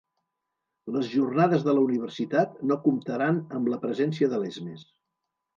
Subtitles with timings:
[0.95, 4.89] Les jornades de la Universitat no comptaran amb la presència de Lesmes